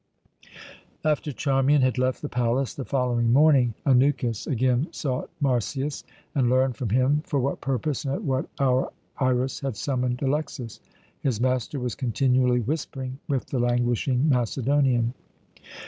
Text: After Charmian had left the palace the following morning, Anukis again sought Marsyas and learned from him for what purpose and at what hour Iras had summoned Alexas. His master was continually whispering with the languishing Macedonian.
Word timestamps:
After 1.05 1.31
Charmian 1.31 1.83
had 1.83 1.99
left 1.99 2.23
the 2.23 2.27
palace 2.27 2.73
the 2.73 2.85
following 2.85 3.31
morning, 3.31 3.75
Anukis 3.85 4.47
again 4.47 4.87
sought 4.91 5.29
Marsyas 5.39 6.03
and 6.33 6.49
learned 6.49 6.75
from 6.75 6.89
him 6.89 7.21
for 7.23 7.39
what 7.39 7.61
purpose 7.61 8.03
and 8.03 8.15
at 8.15 8.23
what 8.23 8.47
hour 8.59 8.91
Iras 9.19 9.59
had 9.59 9.77
summoned 9.77 10.23
Alexas. 10.23 10.79
His 11.19 11.39
master 11.39 11.79
was 11.79 11.93
continually 11.93 12.61
whispering 12.61 13.19
with 13.27 13.45
the 13.51 13.59
languishing 13.59 14.27
Macedonian. 14.27 15.13